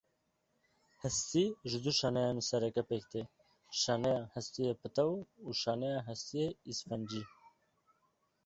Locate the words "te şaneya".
3.11-4.19